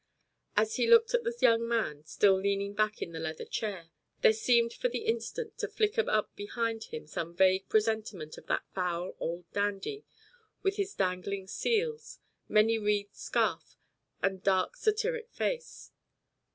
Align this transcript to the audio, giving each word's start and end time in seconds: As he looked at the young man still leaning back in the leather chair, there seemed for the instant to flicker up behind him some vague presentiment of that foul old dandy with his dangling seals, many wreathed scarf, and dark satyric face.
As 0.57 0.77
he 0.77 0.87
looked 0.89 1.13
at 1.13 1.23
the 1.23 1.35
young 1.41 1.67
man 1.67 2.03
still 2.05 2.33
leaning 2.33 2.73
back 2.73 3.03
in 3.03 3.11
the 3.11 3.19
leather 3.19 3.45
chair, 3.45 3.91
there 4.21 4.33
seemed 4.33 4.73
for 4.73 4.89
the 4.89 5.05
instant 5.05 5.59
to 5.59 5.67
flicker 5.67 6.09
up 6.09 6.35
behind 6.35 6.85
him 6.85 7.05
some 7.05 7.35
vague 7.35 7.69
presentiment 7.69 8.35
of 8.35 8.47
that 8.47 8.65
foul 8.73 9.15
old 9.19 9.45
dandy 9.53 10.03
with 10.63 10.77
his 10.77 10.95
dangling 10.95 11.45
seals, 11.45 12.17
many 12.49 12.79
wreathed 12.79 13.15
scarf, 13.15 13.77
and 14.23 14.41
dark 14.41 14.75
satyric 14.75 15.29
face. 15.29 15.91